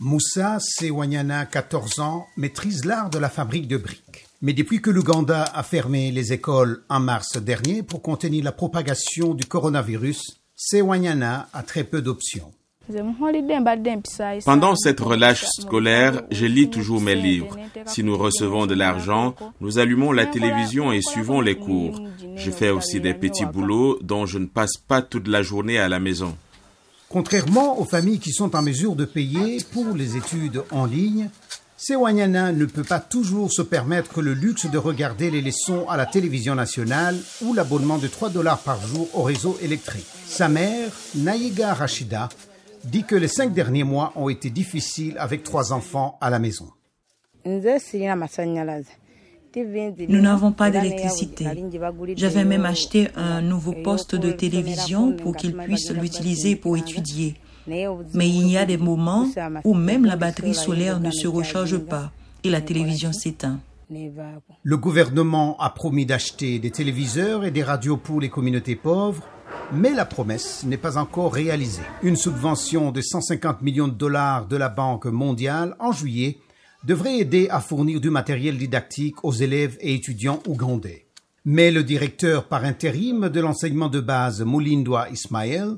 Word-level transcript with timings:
Moussa 0.00 0.58
Sewanyana, 0.60 1.44
14 1.46 1.98
ans, 1.98 2.26
maîtrise 2.36 2.84
l'art 2.84 3.10
de 3.10 3.18
la 3.18 3.28
fabrique 3.28 3.66
de 3.66 3.76
briques. 3.76 4.26
Mais 4.42 4.52
depuis 4.52 4.80
que 4.80 4.90
l'Ouganda 4.90 5.42
a 5.42 5.64
fermé 5.64 6.12
les 6.12 6.32
écoles 6.32 6.84
en 6.88 7.00
mars 7.00 7.36
dernier 7.36 7.82
pour 7.82 8.00
contenir 8.00 8.44
la 8.44 8.52
propagation 8.52 9.34
du 9.34 9.44
coronavirus, 9.46 10.38
Sewanyana 10.54 11.48
a 11.52 11.62
très 11.64 11.82
peu 11.82 12.00
d'options. 12.00 12.52
Pendant 14.44 14.76
cette 14.76 15.00
relâche 15.00 15.44
scolaire, 15.44 16.22
je 16.30 16.46
lis 16.46 16.70
toujours 16.70 17.00
mes 17.00 17.16
livres. 17.16 17.56
Si 17.86 18.02
nous 18.02 18.16
recevons 18.16 18.66
de 18.66 18.74
l'argent, 18.74 19.34
nous 19.60 19.78
allumons 19.78 20.12
la 20.12 20.26
télévision 20.26 20.92
et 20.92 21.02
suivons 21.02 21.40
les 21.40 21.56
cours. 21.56 22.00
Je 22.36 22.50
fais 22.50 22.70
aussi 22.70 23.00
des 23.00 23.14
petits 23.14 23.44
boulots 23.44 23.98
dont 24.00 24.26
je 24.26 24.38
ne 24.38 24.46
passe 24.46 24.78
pas 24.78 25.02
toute 25.02 25.28
la 25.28 25.42
journée 25.42 25.78
à 25.78 25.88
la 25.88 25.98
maison. 25.98 26.36
Contrairement 27.08 27.80
aux 27.80 27.84
familles 27.84 28.18
qui 28.18 28.32
sont 28.32 28.54
en 28.54 28.62
mesure 28.62 28.94
de 28.94 29.06
payer 29.06 29.58
pour 29.72 29.96
les 29.96 30.16
études 30.16 30.62
en 30.70 30.84
ligne, 30.84 31.30
Sewanyana 31.78 32.52
ne 32.52 32.66
peut 32.66 32.84
pas 32.84 33.00
toujours 33.00 33.50
se 33.52 33.62
permettre 33.62 34.20
le 34.20 34.34
luxe 34.34 34.66
de 34.66 34.78
regarder 34.78 35.30
les 35.30 35.40
leçons 35.40 35.88
à 35.88 35.96
la 35.96 36.06
télévision 36.06 36.54
nationale 36.54 37.16
ou 37.40 37.54
l'abonnement 37.54 37.98
de 37.98 38.08
3 38.08 38.30
dollars 38.30 38.58
par 38.58 38.84
jour 38.86 39.08
au 39.14 39.22
réseau 39.22 39.56
électrique. 39.62 40.06
Sa 40.26 40.48
mère, 40.48 40.90
Naïga 41.14 41.72
Rachida, 41.72 42.28
dit 42.84 43.04
que 43.04 43.14
les 43.14 43.28
cinq 43.28 43.54
derniers 43.54 43.84
mois 43.84 44.12
ont 44.16 44.28
été 44.28 44.50
difficiles 44.50 45.16
avec 45.18 45.44
trois 45.44 45.72
enfants 45.72 46.18
à 46.20 46.30
la 46.30 46.38
maison. 46.38 46.68
Nous 50.08 50.20
n'avons 50.20 50.52
pas 50.52 50.70
d'électricité. 50.70 51.46
J'avais 52.16 52.44
même 52.44 52.64
acheté 52.64 53.08
un 53.16 53.40
nouveau 53.40 53.72
poste 53.72 54.14
de 54.14 54.30
télévision 54.30 55.12
pour 55.12 55.36
qu'il 55.36 55.54
puisse 55.56 55.90
l'utiliser 55.90 56.56
pour 56.56 56.76
étudier. 56.76 57.34
Mais 57.66 58.28
il 58.28 58.48
y 58.48 58.56
a 58.56 58.64
des 58.64 58.76
moments 58.78 59.26
où 59.64 59.74
même 59.74 60.04
la 60.04 60.16
batterie 60.16 60.54
solaire 60.54 61.00
ne 61.00 61.10
se 61.10 61.28
recharge 61.28 61.78
pas 61.78 62.10
et 62.44 62.50
la 62.50 62.60
télévision 62.60 63.12
s'éteint. 63.12 63.58
Le 63.90 64.76
gouvernement 64.76 65.56
a 65.58 65.70
promis 65.70 66.04
d'acheter 66.04 66.58
des 66.58 66.70
téléviseurs 66.70 67.44
et 67.44 67.50
des 67.50 67.62
radios 67.62 67.96
pour 67.96 68.20
les 68.20 68.28
communautés 68.28 68.76
pauvres, 68.76 69.22
mais 69.72 69.92
la 69.94 70.04
promesse 70.04 70.64
n'est 70.64 70.76
pas 70.76 70.98
encore 70.98 71.32
réalisée. 71.32 71.82
Une 72.02 72.16
subvention 72.16 72.90
de 72.90 73.00
150 73.00 73.62
millions 73.62 73.88
de 73.88 73.94
dollars 73.94 74.46
de 74.46 74.56
la 74.56 74.68
Banque 74.68 75.06
mondiale 75.06 75.74
en 75.78 75.92
juillet 75.92 76.38
devrait 76.84 77.18
aider 77.18 77.48
à 77.50 77.60
fournir 77.60 78.00
du 78.00 78.10
matériel 78.10 78.56
didactique 78.56 79.24
aux 79.24 79.32
élèves 79.32 79.76
et 79.80 79.94
étudiants 79.94 80.42
ougandais. 80.46 81.06
Mais 81.44 81.70
le 81.70 81.82
directeur 81.82 82.48
par 82.48 82.64
intérim 82.64 83.28
de 83.28 83.40
l'enseignement 83.40 83.88
de 83.88 84.00
base 84.00 84.42
Moulindwa 84.42 85.08
Ismaël 85.10 85.76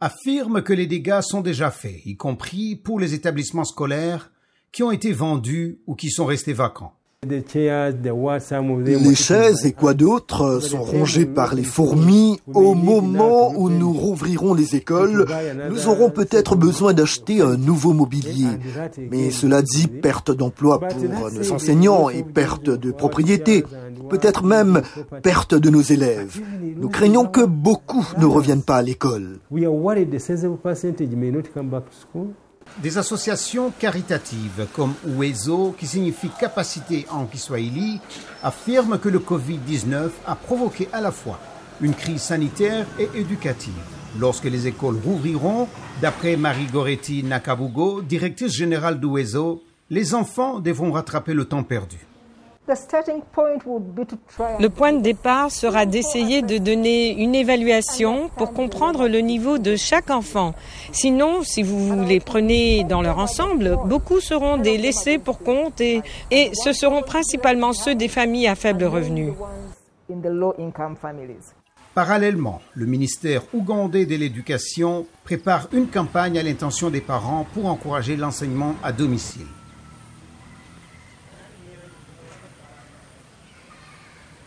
affirme 0.00 0.62
que 0.62 0.72
les 0.72 0.86
dégâts 0.86 1.22
sont 1.22 1.40
déjà 1.40 1.70
faits, 1.70 2.04
y 2.04 2.16
compris 2.16 2.76
pour 2.76 3.00
les 3.00 3.14
établissements 3.14 3.64
scolaires 3.64 4.30
qui 4.72 4.82
ont 4.82 4.90
été 4.90 5.12
vendus 5.12 5.80
ou 5.86 5.94
qui 5.94 6.10
sont 6.10 6.26
restés 6.26 6.52
vacants. 6.52 6.92
Les 7.28 9.14
chaises 9.14 9.66
et 9.66 9.72
quoi 9.72 9.94
d'autre 9.94 10.60
sont 10.60 10.82
rongées 10.82 11.26
par 11.26 11.54
les 11.54 11.64
fourmis. 11.64 12.40
Au 12.52 12.74
moment 12.74 13.52
où 13.56 13.68
nous 13.68 13.92
rouvrirons 13.92 14.54
les 14.54 14.76
écoles, 14.76 15.26
nous 15.70 15.88
aurons 15.88 16.10
peut-être 16.10 16.56
besoin 16.56 16.92
d'acheter 16.92 17.40
un 17.40 17.56
nouveau 17.56 17.92
mobilier. 17.92 18.46
Mais 19.10 19.30
cela 19.30 19.62
dit 19.62 19.86
perte 19.86 20.30
d'emploi 20.30 20.80
pour 20.80 21.00
nos 21.00 21.52
enseignants 21.52 22.08
et 22.08 22.22
perte 22.22 22.70
de 22.70 22.90
propriété, 22.90 23.64
peut-être 24.08 24.44
même 24.44 24.82
perte 25.22 25.54
de 25.54 25.70
nos 25.70 25.82
élèves. 25.82 26.40
Nous 26.76 26.88
craignons 26.88 27.26
que 27.26 27.44
beaucoup 27.44 28.06
ne 28.18 28.26
reviennent 28.26 28.62
pas 28.62 28.76
à 28.76 28.82
l'école. 28.82 29.38
Des 32.82 32.98
associations 32.98 33.72
caritatives 33.78 34.66
comme 34.74 34.94
Uwezo, 35.06 35.74
qui 35.78 35.86
signifie 35.86 36.28
capacité 36.38 37.06
en 37.10 37.24
Kiswahili, 37.24 38.00
affirment 38.42 38.98
que 38.98 39.08
le 39.08 39.18
Covid-19 39.18 40.10
a 40.26 40.34
provoqué 40.34 40.88
à 40.92 41.00
la 41.00 41.10
fois 41.10 41.40
une 41.80 41.94
crise 41.94 42.22
sanitaire 42.22 42.86
et 42.98 43.08
éducative. 43.18 43.72
Lorsque 44.18 44.44
les 44.44 44.66
écoles 44.66 44.98
rouvriront, 45.04 45.68
d'après 46.00 46.36
Marie 46.36 46.66
Goretti 46.66 47.22
Nakabugo, 47.22 48.02
directrice 48.02 48.52
générale 48.52 49.00
d'Uwezo, 49.00 49.62
les 49.90 50.14
enfants 50.14 50.58
devront 50.58 50.92
rattraper 50.92 51.34
le 51.34 51.44
temps 51.44 51.62
perdu. 51.62 51.98
Le 54.58 54.68
point 54.68 54.92
de 54.92 55.00
départ 55.00 55.52
sera 55.52 55.86
d'essayer 55.86 56.42
de 56.42 56.58
donner 56.58 57.12
une 57.12 57.36
évaluation 57.36 58.28
pour 58.36 58.52
comprendre 58.52 59.06
le 59.06 59.18
niveau 59.18 59.58
de 59.58 59.76
chaque 59.76 60.10
enfant. 60.10 60.52
Sinon, 60.90 61.42
si 61.42 61.62
vous 61.62 62.02
les 62.04 62.18
prenez 62.18 62.82
dans 62.82 63.02
leur 63.02 63.18
ensemble, 63.18 63.78
beaucoup 63.84 64.20
seront 64.20 64.56
des 64.56 64.78
laissés 64.78 65.18
pour 65.18 65.38
compte 65.38 65.80
et, 65.80 66.02
et 66.32 66.50
ce 66.54 66.72
seront 66.72 67.02
principalement 67.02 67.72
ceux 67.72 67.94
des 67.94 68.08
familles 68.08 68.48
à 68.48 68.56
faible 68.56 68.84
revenu. 68.84 69.32
Parallèlement, 71.94 72.60
le 72.74 72.86
ministère 72.86 73.42
ougandais 73.54 74.06
de 74.06 74.16
l'Éducation 74.16 75.06
prépare 75.24 75.68
une 75.72 75.86
campagne 75.86 76.38
à 76.38 76.42
l'intention 76.42 76.90
des 76.90 77.00
parents 77.00 77.46
pour 77.54 77.66
encourager 77.66 78.16
l'enseignement 78.16 78.74
à 78.82 78.92
domicile. 78.92 79.46